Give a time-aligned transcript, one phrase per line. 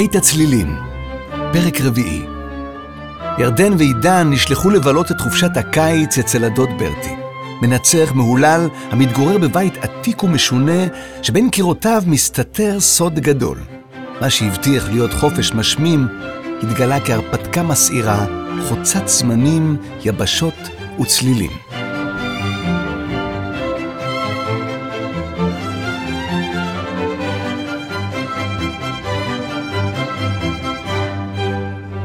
[0.00, 0.76] בית הצלילים,
[1.52, 2.22] פרק רביעי.
[3.38, 7.14] ירדן ועידן נשלחו לבלות את חופשת הקיץ אצל הדוד ברטי.
[7.62, 10.82] מנצח מהולל המתגורר בבית עתיק ומשונה,
[11.22, 13.58] שבין קירותיו מסתתר סוד גדול.
[14.20, 16.06] מה שהבטיח להיות חופש משמים,
[16.62, 18.26] התגלה כהרפתקה מסעירה,
[18.68, 20.68] חוצת זמנים, יבשות
[21.00, 21.79] וצלילים.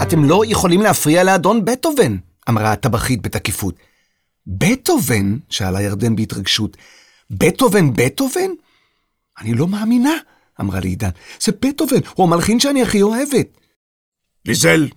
[0.08, 2.16] אתם לא יכולים להפריע לאדון בטהובן,
[2.50, 3.76] אמרה הטבחית בתקיפות.
[4.48, 5.38] בטהובן?
[5.50, 6.78] שאלה ירדן בהתרגשות.
[7.30, 8.50] בטהובן, בטהובן?
[9.40, 10.14] אני לא מאמינה,
[10.62, 11.10] אמרה לעידן.
[11.42, 13.48] זה בטהובן, הוא המלחין שאני הכי אוהבת.
[14.46, 14.88] ליזל!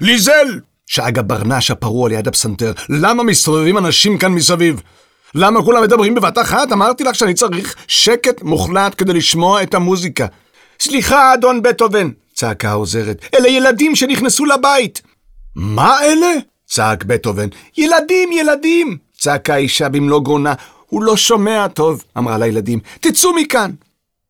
[0.00, 0.60] ליזל!
[0.86, 2.72] שאג הברנש הפרוע ליד הפסנתר.
[2.88, 4.82] למה מסתובבים אנשים כאן מסביב?
[5.34, 6.72] למה כולם מדברים בבת אחת?
[6.72, 10.26] אמרתי לך שאני צריך שקט מוחלט כדי לשמוע את המוזיקה.
[10.80, 13.24] סליחה, אדון בטהובן, צעקה העוזרת.
[13.34, 15.02] אלה ילדים שנכנסו לבית.
[15.56, 16.32] מה אלה?
[16.66, 17.48] צעק בטהובן.
[17.78, 18.98] ילדים, ילדים!
[19.18, 20.54] צעקה האישה במלוא גרונה.
[20.86, 22.80] הוא לא שומע טוב, אמרה לילדים.
[23.00, 23.70] תצאו מכאן!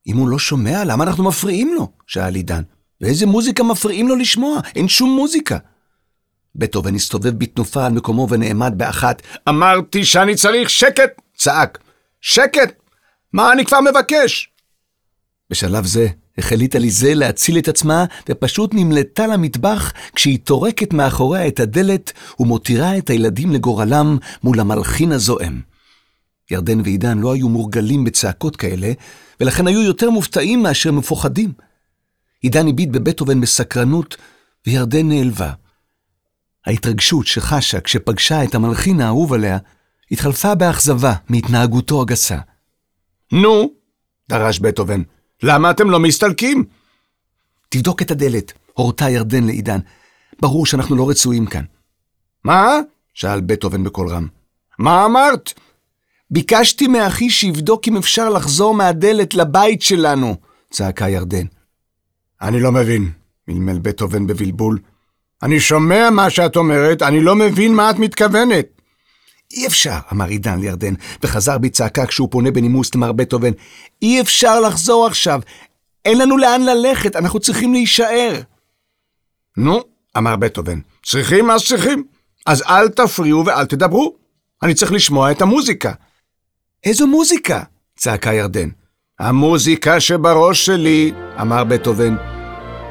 [0.06, 1.88] אם הוא לא שומע, למה אנחנו מפריעים לו?
[2.06, 2.62] שאל עידן.
[3.00, 4.60] ואיזה מוזיקה מפריעים לו לשמוע?
[4.76, 5.58] אין שום מוזיקה.
[6.54, 9.22] בטהובן הסתובב בתנופה על מקומו ונעמד באחת.
[9.48, 11.10] אמרתי שאני צריך שקט!
[11.36, 11.78] צעק.
[12.20, 12.74] שקט!
[13.32, 14.50] מה אני כבר מבקש?
[15.50, 22.12] בשלב זה החליט עליזה להציל את עצמה, ופשוט נמלטה למטבח כשהיא טורקת מאחוריה את הדלת
[22.40, 25.60] ומותירה את הילדים לגורלם מול המלחין הזועם.
[26.50, 28.92] ירדן ועידן לא היו מורגלים בצעקות כאלה,
[29.40, 31.52] ולכן היו יותר מופתעים מאשר מפוחדים.
[32.42, 34.16] עידן הביט בבטהובן בסקרנות,
[34.66, 35.52] וירדן נעלבה.
[36.66, 39.58] ההתרגשות שחשה כשפגשה את המלחין האהוב עליה,
[40.10, 42.38] התחלפה באכזבה מהתנהגותו הגסה.
[43.32, 43.70] נו,
[44.28, 45.02] דרש בטהובן,
[45.42, 46.64] למה אתם לא מסתלקים?
[47.68, 49.78] תבדוק את הדלת, הורתה ירדן לעידן.
[50.40, 51.64] ברור שאנחנו לא רצויים כאן.
[52.44, 52.78] מה?
[53.14, 54.26] שאל בטהובן בקול רם.
[54.78, 55.52] מה אמרת?
[56.30, 60.36] ביקשתי מאחי שיבדוק אם אפשר לחזור מהדלת לבית שלנו,
[60.70, 61.46] צעקה ירדן.
[62.42, 63.10] אני לא מבין,
[63.48, 64.78] מלמל בטהובן בבלבול.
[65.42, 68.77] אני שומע מה שאת אומרת, אני לא מבין מה את מתכוונת.
[69.52, 73.52] אי אפשר, אמר עידן לירדן, וחזר בצעקה כשהוא פונה בנימוס למר בטהובן.
[74.02, 75.40] אי אפשר לחזור עכשיו.
[76.04, 78.40] אין לנו לאן ללכת, אנחנו צריכים להישאר.
[79.56, 79.80] נו,
[80.16, 82.04] אמר בטהובן, צריכים אז צריכים.
[82.46, 84.16] אז אל תפריעו ואל תדברו.
[84.62, 85.92] אני צריך לשמוע את המוזיקה.
[86.84, 87.62] איזו מוזיקה?
[87.96, 88.68] צעקה ירדן.
[89.18, 92.16] המוזיקה שבראש שלי, אמר בטהובן.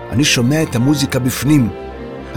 [0.09, 1.69] אני שומע את המוזיקה בפנים,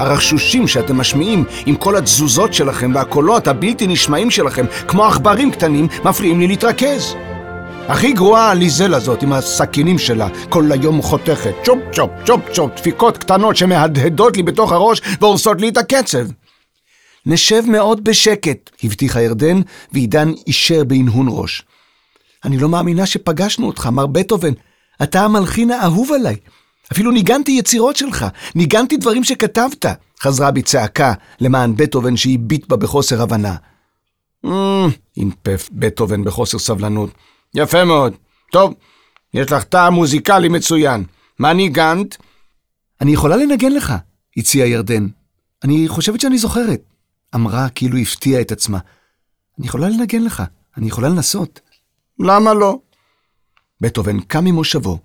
[0.01, 6.41] הרחשושים שאתם משמיעים עם כל התזוזות שלכם והקולות הבלתי נשמעים שלכם, כמו עכברים קטנים, מפריעים
[6.41, 7.15] לי להתרכז.
[7.89, 13.19] הכי גרועה הליזל הזאת עם הסכינים שלה, כל היום חותכת, צ'ופ צ'ופ צ'ופ צ'ופ, דפיקות
[13.19, 16.27] קטנות שמהדהדות לי בתוך הראש והורסות לי את הקצב.
[17.27, 19.61] נשב מאוד בשקט, הבטיחה ירדן,
[19.93, 21.63] ועידן אישר בהנהון ראש.
[22.45, 24.53] אני לא מאמינה שפגשנו אותך, מר בטהובן.
[25.03, 26.37] אתה המלחין האהוב עליי.
[26.93, 29.87] אפילו ניגנתי יצירות שלך, ניגנתי דברים שכתבת,
[30.21, 33.57] חזרה בצעקה למען בטהובן שהביט בה בחוסר הבנה.
[35.17, 37.11] אינפף בטהובן בחוסר סבלנות.
[37.55, 38.15] יפה מאוד.
[38.53, 38.75] טוב,
[39.35, 41.05] יש לך טעם מוזיקלי מצוין.
[41.39, 42.17] מה ניגנת?
[43.01, 43.95] אני יכולה לנגן לך,
[44.37, 45.07] הציעה ירדן.
[45.65, 46.81] אני חושבת שאני זוכרת.
[47.35, 48.79] אמרה כאילו הפתיעה את עצמה.
[49.59, 50.43] אני יכולה לנגן לך,
[50.77, 51.61] אני יכולה לנסות.
[52.19, 52.79] למה לא?
[53.81, 54.99] בטהובן קם ממושבו,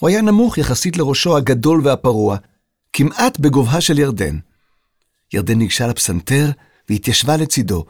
[0.00, 2.36] הוא היה נמוך יחסית לראשו הגדול והפרוע,
[2.92, 4.38] כמעט בגובהה של ירדן.
[5.32, 6.50] ירדן ניגשה לפסנתר
[6.88, 7.84] והתיישבה לצידו,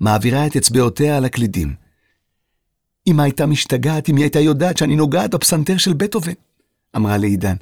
[0.00, 1.74] מעבירה את אצבעותיה על הקלידים.
[3.06, 6.32] אמא הייתה משתגעת אם היא הייתה יודעת שאני נוגעת בפסנתר של בטהובן,
[6.96, 7.56] אמרה לעידן.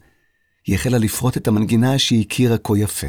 [0.66, 3.06] היא החלה לפרוט את המנגינה שהיא הכירה כה יפה.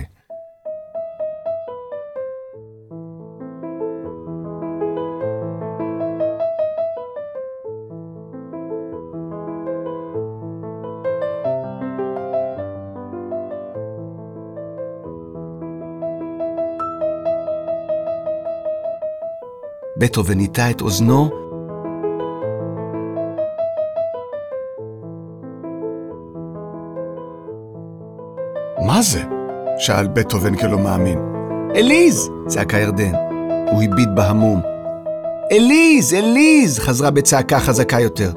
[20.07, 21.29] בטהובן הטה את אוזנו,
[28.85, 29.23] מה זה?
[29.77, 31.19] שאל בטהובן כלא מאמין.
[31.75, 32.29] אליז!
[32.47, 33.11] צעקה ירדן.
[33.71, 34.61] הוא הביט בהמום.
[35.51, 36.13] אליז!
[36.13, 36.79] אליז!
[36.79, 38.31] חזרה בצעקה חזקה יותר.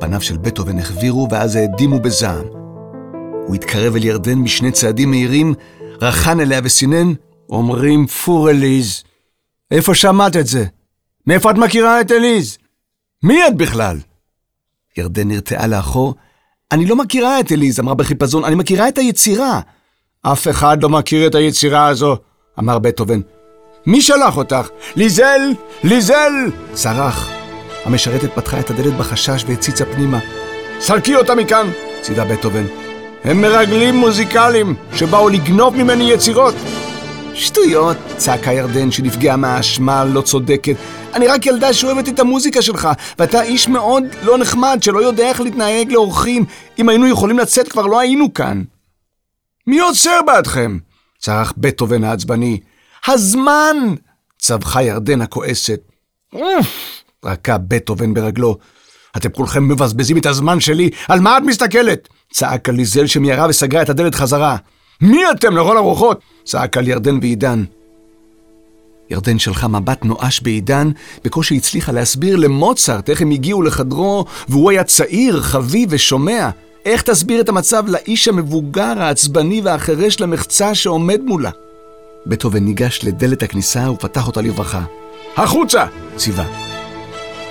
[0.00, 2.46] פניו של בטהובן החבירו ואז האדימו בזעם.
[3.46, 5.54] הוא התקרב אל ירדן בשני צעדים מהירים,
[6.02, 7.12] רחן אליה וסינן,
[7.50, 9.02] אומרים פור אליז.
[9.70, 10.64] איפה שמעת את זה?
[11.26, 12.58] מאיפה את מכירה את אליז?
[13.22, 13.98] מי את בכלל?
[14.96, 16.14] ירדן נרתעה לאחור,
[16.72, 19.60] אני לא מכירה את אליז, אמרה בחיפזון, אני מכירה את היצירה.
[20.22, 22.16] אף אחד לא מכיר את היצירה הזו,
[22.58, 23.20] אמר בטהובן.
[23.86, 24.68] מי שלח אותך?
[24.96, 25.40] ליזל!
[25.84, 26.32] ליזל!
[26.72, 27.30] צרח.
[27.84, 30.18] המשרתת פתחה את הדלת בחשש והציצה פנימה.
[30.80, 31.70] סלקי אותה מכאן!
[32.00, 32.66] ציווה בטהובן.
[33.24, 36.54] הם מרגלים מוזיקליים שבאו לגנוב ממני יצירות.
[37.38, 37.96] שטויות!
[38.16, 40.76] צעקה ירדן שנפגעה מהאשמה הלא צודקת.
[41.14, 42.88] אני רק ילדה שאוהבת את המוזיקה שלך,
[43.18, 46.44] ואתה איש מאוד לא נחמד שלא יודע איך להתנהג לאורחים.
[46.78, 48.62] אם היינו יכולים לצאת כבר לא היינו כאן.
[49.66, 50.78] מי עוצר בעדכם?
[51.18, 52.60] צרח בטהובן העצבני.
[53.06, 53.76] הזמן!
[54.38, 55.80] צווחה ירדן הכועסת.
[57.24, 58.56] רקע בטהובן ברגלו.
[59.16, 62.08] אתם כולכם מבזבזים את הזמן שלי, על מה את מסתכלת?
[62.32, 64.56] צעק על ליזל שמיהרה וסגרה את הדלת חזרה.
[65.00, 66.20] מי אתם לכל הרוחות?
[66.44, 67.64] צעק על ירדן ועידן.
[69.10, 70.90] ירדן שלחה מבט נואש בעידן,
[71.24, 76.50] בקושי הצליחה להסביר למוצרט איך הם הגיעו לחדרו, והוא היה צעיר, חביב ושומע.
[76.84, 81.50] איך תסביר את המצב לאיש המבוגר, העצבני והחירש למחצה שעומד מולה?
[82.26, 84.82] בטהובן ניגש לדלת הכניסה ופתח אותה לרווחה.
[85.36, 85.86] החוצה!
[86.16, 86.44] ציווה.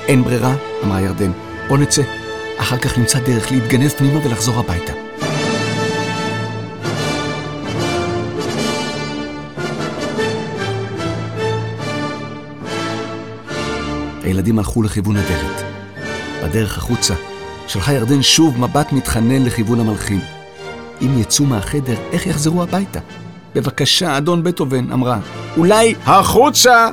[0.07, 1.31] אין ברירה, אמרה ירדן.
[1.67, 2.01] בוא נצא.
[2.57, 5.04] אחר כך נמצא דרך להתגנב פנימה ולחזור הביתה.
[14.25, 15.65] הילדים הלכו לכיוון הדלת.
[16.43, 17.13] בדרך החוצה
[17.67, 20.19] שלחה ירדן שוב מבט מתחנן לכיוון המלחין.
[21.01, 22.99] אם יצאו מהחדר, איך יחזרו הביתה?
[23.55, 25.19] בבקשה, אדון בטהובן, אמרה.
[25.57, 26.89] אולי החוצה!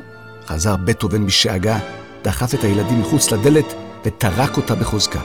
[0.47, 1.79] חזר בטהובן בשאגה,
[2.25, 3.75] דחף את הילדים מחוץ לדלת
[4.05, 5.21] וטרק אותה בחוזקה.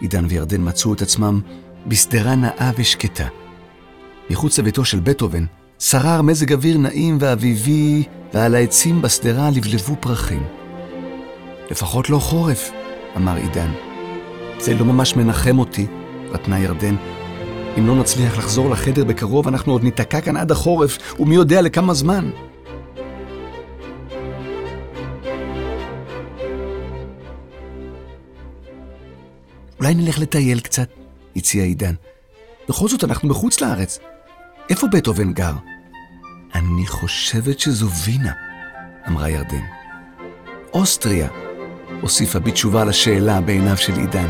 [0.00, 1.40] עידן וירדן מצאו את עצמם
[1.86, 3.26] בשדרה נאה ושקטה.
[4.30, 5.44] מחוץ לביתו של בטהובן
[5.78, 8.04] שרר מזג אוויר נעים ואביבי,
[8.34, 10.42] ועל העצים בשדרה לבלבו פרחים.
[11.70, 12.70] לפחות לא חורף,
[13.16, 13.70] אמר עידן.
[14.58, 15.86] זה לא ממש מנחם אותי,
[16.30, 16.96] רטנה ירדן.
[17.78, 21.94] אם לא נצליח לחזור לחדר בקרוב, אנחנו עוד ניתקע כאן עד החורף, ומי יודע לכמה
[21.94, 22.30] זמן.
[29.78, 30.88] אולי נלך לטייל קצת?
[31.36, 31.94] הציע עידן.
[32.68, 33.98] בכל זאת, אנחנו בחוץ לארץ.
[34.70, 35.52] איפה בטהובן גר?
[36.54, 38.32] אני חושבת שזו וינה,
[39.08, 39.64] אמרה ירדן.
[40.72, 41.28] אוסטריה,
[42.00, 44.28] הוסיפה בתשובה לשאלה בעיניו של עידן.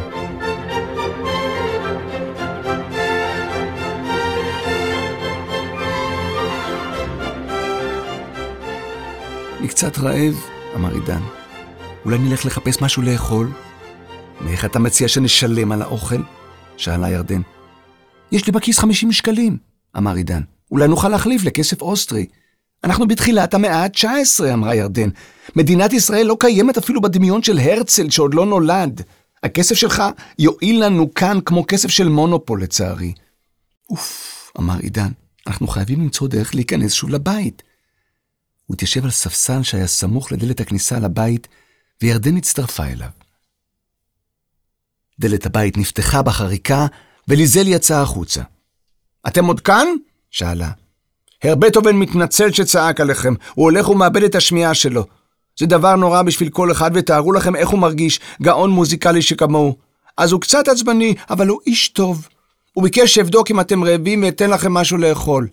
[9.58, 10.34] אני קצת רעב,
[10.76, 11.20] אמר עידן.
[12.04, 13.52] אולי נלך לחפש משהו לאכול?
[14.40, 16.22] ואיך אתה מציע שנשלם על האוכל?
[16.76, 17.40] שאלה ירדן.
[18.32, 19.58] יש לי בכיס 50 שקלים,
[19.96, 20.40] אמר עידן.
[20.70, 22.26] אולי נוכל להחליף לכסף אוסטרי.
[22.84, 25.08] אנחנו בתחילת המאה ה-19, אמרה ירדן.
[25.56, 29.02] מדינת ישראל לא קיימת אפילו בדמיון של הרצל שעוד לא נולד.
[29.42, 30.02] הכסף שלך
[30.38, 33.12] יועיל לנו כאן כמו כסף של מונופול, לצערי.
[33.90, 35.10] אוף, אמר עידן,
[35.46, 37.62] אנחנו חייבים למצוא דרך להיכנס שוב לבית.
[38.66, 41.48] הוא התיישב על ספסל שהיה סמוך לדלת הכניסה לבית,
[42.02, 43.08] וירדן הצטרפה אליו.
[45.18, 46.86] דלת הבית נפתחה בחריקה,
[47.28, 48.42] וליזל יצא החוצה.
[49.26, 49.86] אתם עוד כאן?
[50.30, 50.70] שאלה.
[51.44, 55.06] הר בטהובן מתנצל שצעק עליכם, הוא הולך ומאבד את השמיעה שלו.
[55.58, 59.76] זה דבר נורא בשביל כל אחד, ותארו לכם איך הוא מרגיש, גאון מוזיקלי שכמוהו.
[60.16, 62.28] אז הוא קצת עצבני, אבל הוא איש טוב.
[62.72, 65.48] הוא ביקש שאבדוק אם אתם רעבים ואתן לכם משהו לאכול.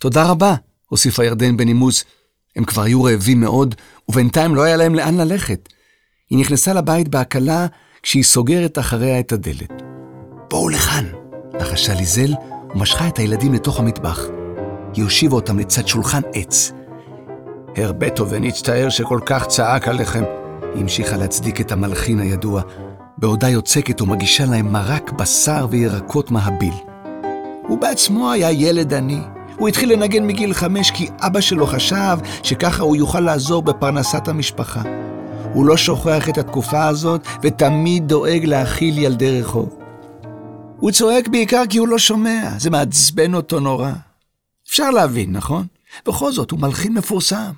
[0.00, 0.54] תודה רבה,
[0.88, 2.04] הוסיפה ירדן בנימוס.
[2.56, 3.74] הם כבר היו רעבים מאוד,
[4.08, 5.68] ובינתיים לא היה להם לאן ללכת.
[6.30, 7.66] היא נכנסה לבית בהקלה
[8.02, 9.82] כשהיא סוגרת אחריה את הדלת.
[10.50, 11.04] בואו לכאן,
[11.60, 12.32] לחשה ליזל
[12.74, 14.20] ומשכה את הילדים לתוך המטבח.
[14.94, 16.72] היא הושיבה אותם לצד שולחן עץ.
[17.76, 20.24] הר בטהובן הצטער שכל כך צעק עליכם.
[20.74, 22.62] היא המשיכה להצדיק את המלחין הידוע,
[23.18, 26.74] בעודה יוצקת ומגישה להם מרק בשר וירקות מהביל.
[27.68, 29.20] הוא בעצמו היה ילד עני.
[29.56, 34.82] הוא התחיל לנגן מגיל חמש כי אבא שלו חשב שככה הוא יוכל לעזור בפרנסת המשפחה.
[35.52, 39.83] הוא לא שוכח את התקופה הזאת ותמיד דואג להאכיל ילדי רחוב.
[40.84, 43.92] הוא צועק בעיקר כי הוא לא שומע, זה מעצבן אותו נורא.
[44.68, 45.66] אפשר להבין, נכון?
[46.06, 47.52] בכל זאת, הוא מלחין מפורסם.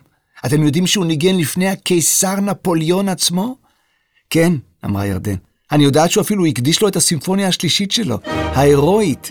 [0.46, 3.56] אתם יודעים שהוא ניגן לפני הקיסר נפוליאון עצמו?
[4.30, 4.52] כן,
[4.84, 5.34] אמרה ירדן.
[5.72, 9.30] אני יודעת שהוא אפילו הקדיש לו את הסימפוניה השלישית שלו, ההירואית.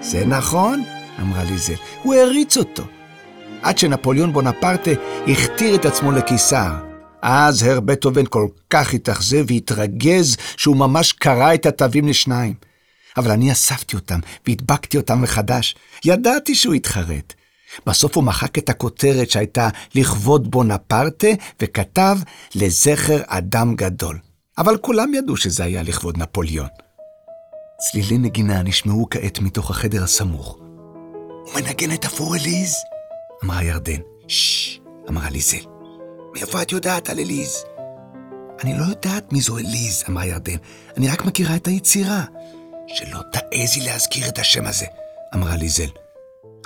[0.00, 0.82] זה נכון,
[1.20, 1.74] אמרה ליזל.
[2.02, 2.82] הוא העריץ אותו.
[3.64, 4.90] עד שנפוליאון בונפרטה
[5.26, 6.72] הכתיר את עצמו לקיסר.
[7.22, 12.54] אז הר בטהובן כל כך התאכזב והתרגז שהוא ממש קרע את התווים לשניים.
[13.16, 15.74] אבל אני אספתי אותם והדבקתי אותם מחדש.
[16.04, 17.34] ידעתי שהוא יתחרט.
[17.86, 21.28] בסוף הוא מחק את הכותרת שהייתה לכבוד בונפרטה,
[21.62, 22.18] וכתב
[22.54, 24.18] לזכר אדם גדול.
[24.58, 26.68] אבל כולם ידעו שזה היה לכבוד נפוליאון.
[27.78, 30.58] צלילי נגינה נשמעו כעת מתוך החדר הסמוך.
[31.44, 32.74] הוא מנגן את הפורליז?
[33.44, 34.00] אמרה ירדן.
[34.28, 35.66] ששש, אמרה ליזל.
[36.34, 37.64] מאיפה את יודעת על אליז?
[38.64, 40.56] אני לא יודעת מי זו אליז, אמרה ירדן.
[40.96, 42.24] אני רק מכירה את היצירה.
[42.86, 44.86] שלא תעזי להזכיר את השם הזה,
[45.34, 45.88] אמרה ליזל.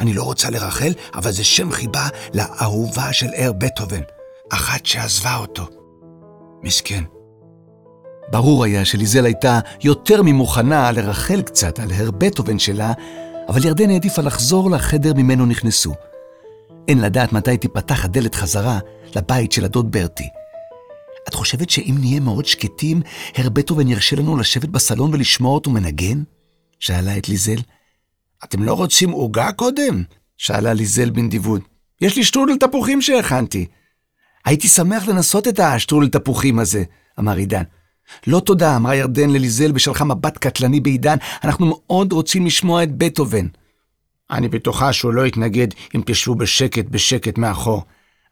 [0.01, 4.03] אני לא רוצה לרחל, אבל זה שם חיבה לאהובה של ער בטהובן,
[4.53, 5.69] אחת שעזבה אותו.
[6.63, 7.05] מסכן.
[8.31, 12.93] ברור היה שליזל הייתה יותר ממוכנה לרחל קצת על הר בטהובן שלה,
[13.49, 15.95] אבל ירדן העדיפה לחזור לחדר ממנו נכנסו.
[16.89, 18.79] אין לדעת מתי תיפתח הדלת חזרה
[19.17, 20.29] לבית של הדוד ברטי.
[21.29, 23.03] את חושבת שאם נהיה מאוד שקטים,
[23.37, 26.23] הר בטהובן ירשה לנו לשבת בסלון ולשמוע אותו מנגן?
[26.81, 27.61] שאלה את ליזל.
[28.45, 30.03] אתם לא רוצים עוגה קודם?
[30.37, 31.63] שאלה ליזל בנדיבות.
[32.01, 33.67] יש לי שטרודל תפוחים שהכנתי.
[34.45, 36.85] הייתי שמח לנסות את השטרודל תפוחים הזה,
[37.19, 37.63] אמר עידן.
[38.27, 43.47] לא תודה, אמרה ירדן לליזל ושלחה מבט קטלני בעידן, אנחנו מאוד רוצים לשמוע את בטהובן.
[44.31, 47.85] אני בטוחה שהוא לא יתנגד אם תשבו בשקט בשקט מאחור,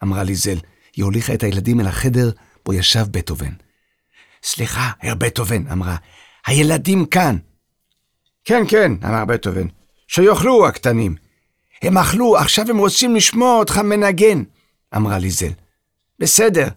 [0.02, 0.58] אמרה ליזל.
[0.96, 2.30] היא הוליכה את הילדים אל החדר
[2.64, 3.52] בו ישב בטהובן.
[4.42, 5.96] סליחה, הר בטהובן, אמרה,
[6.46, 7.36] הילדים כאן.
[8.44, 9.66] כן, כן, אמר בטהובן,
[10.08, 11.14] שיאכלו הקטנים.
[11.82, 14.42] הם אכלו, עכשיו הם רוצים לשמוע אותך מנגן,
[14.96, 15.50] אמרה ליזל.
[16.18, 16.68] בסדר,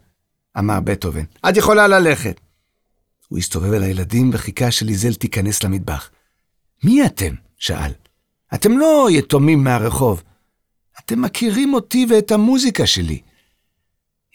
[0.57, 2.39] אמר בטהובן, את יכולה ללכת.
[3.27, 6.09] הוא הסתובב אל הילדים וחיכה שליזל תיכנס למטבח.
[6.83, 7.33] מי אתם?
[7.57, 7.91] שאל.
[8.53, 10.23] אתם לא יתומים מהרחוב.
[10.99, 13.21] אתם מכירים אותי ואת המוזיקה שלי.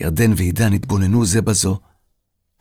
[0.01, 1.79] ירדן ועידן התבוננו זה בזו.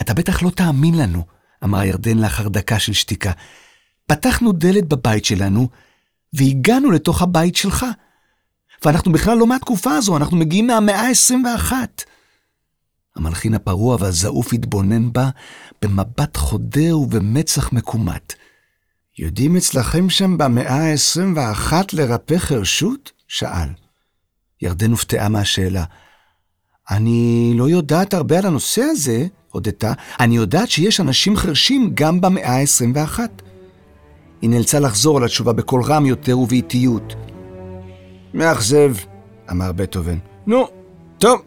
[0.02, 1.26] אתה בטח לא תאמין לנו,
[1.64, 3.32] אמרה ירדן לאחר דקה של שתיקה.
[4.08, 5.70] פתחנו דלת בבית שלנו,
[6.34, 7.86] והגענו לתוך הבית שלך.
[8.86, 11.74] ואנחנו בכלל לא מהתקופה הזו, אנחנו מגיעים מהמאה ה-21.
[13.16, 15.30] המלחין הפרוע והזעוף התבונן בה
[15.82, 18.34] במבט חודר ובמצח מקומט.
[19.20, 23.12] יודעים אצלכם שם במאה ה-21 לרפא חרשות?
[23.28, 23.68] שאל.
[24.62, 25.84] ירדן הופתעה מהשאלה.
[26.92, 29.94] אני לא יודעת הרבה על הנושא הזה, הודתה.
[30.20, 33.20] אני יודעת שיש אנשים חרשים גם במאה ה-21.
[34.42, 37.14] היא נאלצה לחזור על התשובה בקול רם יותר ובאיטיות.
[38.34, 38.96] מאכזב,
[39.52, 40.18] אמר בטהובן.
[40.48, 40.68] נו,
[41.18, 41.42] טוב,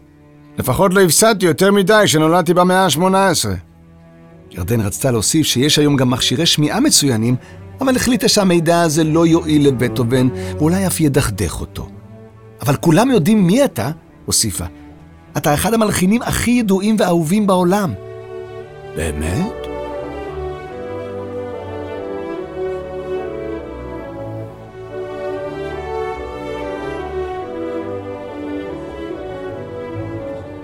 [0.57, 3.66] לפחות לא הפסדתי יותר מדי שנולדתי במאה ה-18.
[4.51, 7.35] ירדן רצתה להוסיף שיש היום גם מכשירי שמיעה מצוינים,
[7.81, 10.27] אבל החליטה שהמידע הזה לא יועיל לבטהובן,
[10.57, 11.89] ואולי אף ידכדך אותו.
[12.61, 13.91] אבל כולם יודעים מי אתה,
[14.25, 14.65] הוסיפה.
[15.37, 17.93] אתה אחד המלחינים הכי ידועים ואהובים בעולם.
[18.95, 19.67] באמת?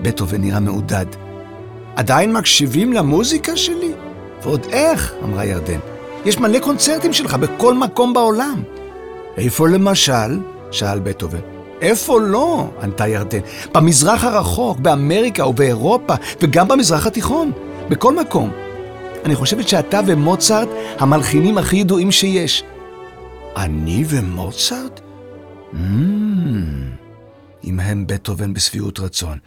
[0.02, 1.06] בטהובן נראה מעודד.
[1.96, 3.92] עדיין מקשיבים למוזיקה שלי?
[4.42, 5.78] ועוד איך, אמרה ירדן.
[6.24, 8.62] יש מלא קונצרטים שלך בכל מקום בעולם.
[9.36, 10.38] איפה למשל?
[10.70, 11.38] שאל בטהובן.
[11.80, 12.70] איפה לא?
[12.82, 13.38] ענתה ירדן.
[13.74, 17.52] במזרח הרחוק, באמריקה ובאירופה, וגם במזרח התיכון.
[17.88, 18.50] בכל מקום.
[19.24, 22.64] אני חושבת שאתה ומוצרט המלחינים הכי ידועים שיש.
[23.56, 25.00] אני ומוצרט?
[25.72, 25.76] Mm,
[27.64, 29.38] המהם בטהובן בשביעות רצון.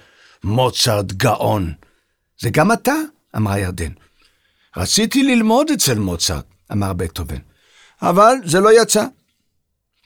[0.44, 1.74] מוצרט גאון.
[2.40, 2.96] זה גם אתה,
[3.36, 3.92] אמרה ירדן.
[4.78, 7.40] רציתי ללמוד אצל מוצרט, אמר בטהובן,
[8.02, 9.06] אבל זה לא יצא.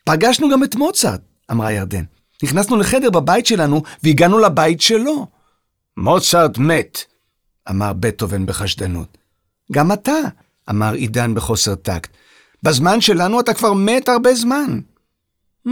[0.03, 1.21] פגשנו גם את מוצרט,
[1.51, 2.03] אמרה ירדן.
[2.43, 5.27] נכנסנו לחדר בבית שלנו והגענו לבית שלו.
[5.97, 7.03] מוצרט מת,
[7.69, 9.17] אמר בטהובן בחשדנות.
[9.71, 10.17] גם אתה,
[10.69, 12.09] אמר עידן בחוסר טקט.
[12.63, 14.79] בזמן שלנו אתה כבר מת הרבה זמן.
[15.67, 15.71] Hmm,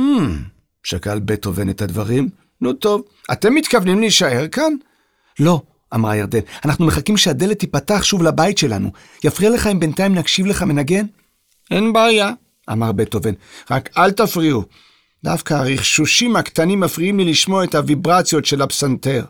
[0.83, 2.29] שקל בטהובן את הדברים.
[2.61, 4.73] נו טוב, אתם מתכוונים להישאר כאן?
[5.39, 5.61] לא,
[5.93, 6.39] אמרה ירדן.
[6.65, 8.91] אנחנו מחכים שהדלת תיפתח שוב לבית שלנו.
[9.23, 11.05] יפריע לך אם בינתיים נקשיב לך מנגן?
[11.71, 12.31] אין בעיה,
[12.71, 13.33] אמר בטהובן.
[13.71, 14.63] רק אל תפריעו.
[15.23, 19.25] דווקא הרכשושים הקטנים מפריעים לי לשמוע את הוויברציות של הפסנתר.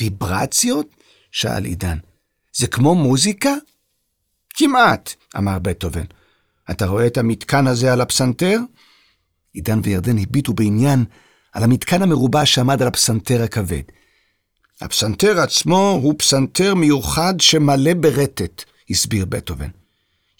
[0.00, 0.86] ויברציות?
[1.32, 1.98] שאל עידן.
[2.52, 3.54] זה כמו מוזיקה?
[4.54, 6.04] כמעט, אמר בטהובן.
[6.70, 8.58] אתה רואה את המתקן הזה על הפסנתר?
[9.52, 11.04] עידן וירדן הביטו בעניין
[11.52, 13.82] על המתקן המרובע שעמד על הפסנתר הכבד.
[14.80, 19.68] הפסנתר עצמו הוא פסנתר מיוחד שמלא ברטט, הסביר בטהובן.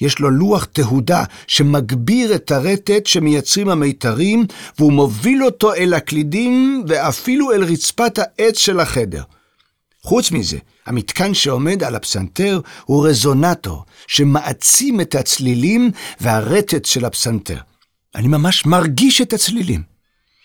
[0.00, 4.47] יש לו לוח תהודה שמגביר את הרטט שמייצרים המיתרים,
[4.79, 9.23] והוא מוביל אותו אל הקלידים ואפילו אל רצפת העץ של החדר.
[10.03, 17.59] חוץ מזה, המתקן שעומד על הפסנתר הוא רזונטור, שמעצים את הצלילים והרטט של הפסנתר.
[18.14, 19.83] אני ממש מרגיש את הצלילים.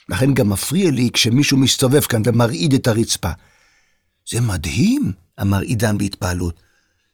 [0.10, 3.32] לכן גם מפריע לי כשמישהו מסתובב כאן ומרעיד את הרצפה.
[4.32, 6.54] זה מדהים, אמר עידן בהתפעלות.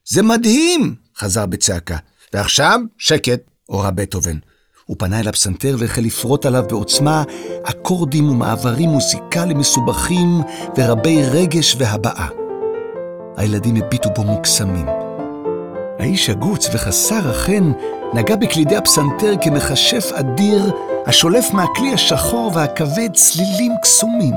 [0.05, 0.95] זה מדהים!
[1.17, 1.97] חזר בצעקה.
[2.33, 4.37] ועכשיו, שקט, הורה בטהובן.
[4.85, 7.23] הוא פנה אל הפסנתר והחל לפרוט עליו בעוצמה
[7.63, 10.41] אקורדים ומעברים מוזיקליים מסובכים
[10.77, 12.29] ורבי רגש והבעה.
[13.37, 14.87] הילדים הביטו בו מוקסמים.
[15.99, 17.71] האיש הגוץ וחסר החן
[18.13, 20.71] נגע בקלידי הפסנתר כמכשף אדיר
[21.05, 24.33] השולף מהכלי השחור והכבד צלילים קסומים,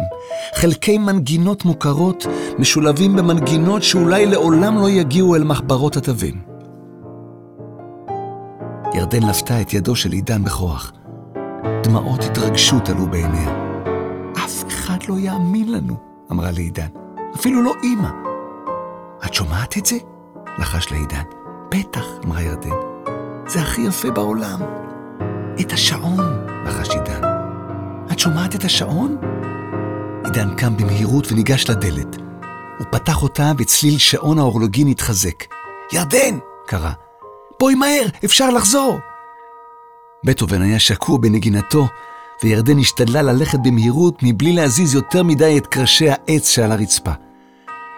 [0.54, 2.26] חלקי מנגינות מוכרות
[2.58, 6.34] משולבים במנגינות שאולי לעולם לא יגיעו אל מחברות התווים.
[8.94, 10.92] ירדן לפתה את ידו של עידן בכוח.
[11.82, 13.68] דמעות התרגשות עלו בעיניה.
[14.32, 15.96] אף אחד לא יאמין לנו,
[16.32, 16.88] אמרה לעידן.
[17.37, 18.10] אפילו לא אימא.
[19.26, 19.96] את שומעת את זה?
[20.58, 21.22] לחש לעידן.
[21.70, 22.76] בטח, אמרה ירדן.
[23.46, 24.60] זה הכי יפה בעולם.
[25.60, 27.21] את השעון, לחש עידן.
[28.12, 29.17] את שומעת את השעון?
[30.25, 32.17] עידן קם במהירות וניגש לדלת.
[32.79, 35.45] הוא פתח אותה וצליל שעון האורלוגין התחזק.
[35.93, 36.38] ירדן!
[36.67, 36.91] קרא.
[37.61, 38.99] בואי מהר, אפשר לחזור!
[40.25, 41.87] בטהובן היה שקוע בנגינתו,
[42.43, 47.12] וירדן השתדלה ללכת במהירות מבלי להזיז יותר מדי את קרשי העץ שעל הרצפה.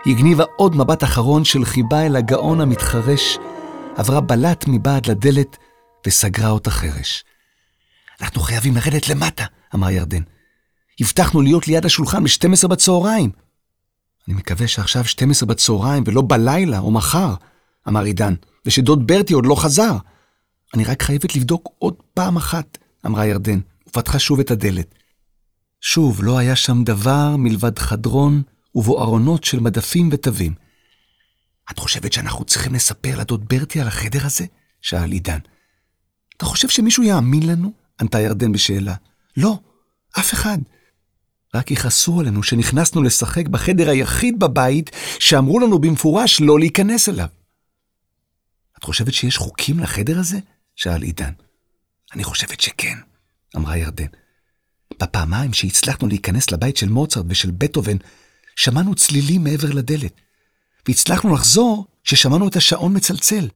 [0.05, 3.39] היא הגניבה עוד מבט אחרון של חיבה אל הגאון המתחרש,
[3.97, 5.57] עברה בלט מבעד לדלת
[6.07, 7.25] וסגרה אותה חרש.
[8.21, 10.23] אנחנו חייבים לרדת למטה, אמר ירדן.
[11.01, 13.31] הבטחנו להיות ליד השולחן ב-12 בצהריים.
[14.29, 17.35] אני מקווה שעכשיו 12 בצהריים ולא בלילה או מחר,
[17.89, 18.35] אמר עידן,
[18.67, 19.97] ושדוד ברטי עוד לא חזר.
[20.75, 24.95] אני רק חייבת לבדוק עוד פעם אחת, אמרה ירדן, ופתחה שוב את הדלת.
[25.81, 28.43] שוב לא היה שם דבר מלבד חדרון
[28.75, 30.55] ובו ארונות של מדפים ותווים.
[31.71, 34.45] את חושבת שאנחנו צריכים לספר לדוד ברטי על החדר הזה?
[34.83, 35.39] שאל עידן.
[36.37, 37.80] אתה חושב שמישהו יאמין לנו?
[38.01, 38.95] ענתה ירדן בשאלה.
[39.37, 39.59] לא,
[40.19, 40.59] אף אחד.
[41.55, 47.29] רק יכעסו עלינו שנכנסנו לשחק בחדר היחיד בבית שאמרו לנו במפורש לא להיכנס אליו.
[48.79, 50.39] את חושבת שיש חוקים לחדר הזה?
[50.77, 51.33] שאל עידן.
[52.15, 52.99] אני חושבת שכן,
[53.57, 54.07] אמרה ירדן.
[55.01, 57.97] בפעמיים שהצלחנו להיכנס לבית של מוצרט ושל בטהובן,
[58.57, 60.21] שמענו צלילים מעבר לדלת,
[60.89, 63.49] והצלחנו לחזור כששמענו את השעון מצלצל.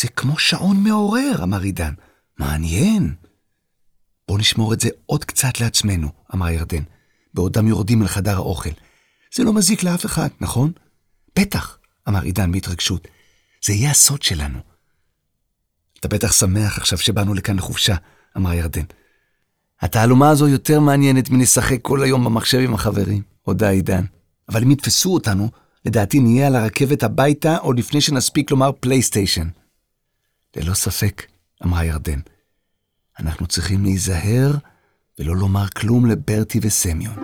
[0.00, 1.92] זה כמו שעון מעורר, אמר עידן.
[2.38, 3.14] מעניין.
[4.32, 6.82] בואו נשמור את זה עוד קצת לעצמנו, אמרה ירדן,
[7.34, 8.70] בעודם יורדים אל חדר האוכל.
[9.34, 10.72] זה לא מזיק לאף אחד, נכון?
[11.38, 13.08] בטח, אמר עידן בהתרגשות.
[13.64, 14.58] זה יהיה הסוד שלנו.
[16.00, 17.96] אתה בטח שמח עכשיו שבאנו לכאן לחופשה,
[18.36, 18.84] אמרה ירדן.
[19.80, 24.04] התעלומה הזו יותר מעניינת מנשחק כל היום במחשב עם החברים, הודה עידן.
[24.48, 25.50] אבל אם יתפסו אותנו,
[25.84, 29.48] לדעתי נהיה על הרכבת הביתה עוד לפני שנספיק לומר פלייסטיישן.
[30.56, 31.26] ללא ספק,
[31.64, 32.20] אמרה ירדן.
[33.22, 34.52] אנחנו צריכים להיזהר
[35.18, 37.14] ולא לומר כלום לברטי וסמיון.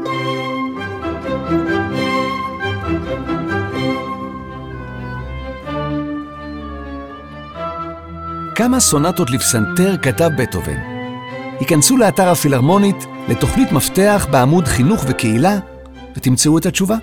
[8.54, 10.78] כמה סונטות לפסנתר כתב בטהובן.
[11.60, 12.96] היכנסו לאתר הפילהרמונית
[13.28, 15.58] לתוכנית מפתח בעמוד חינוך וקהילה
[16.16, 16.96] ותמצאו את התשובה.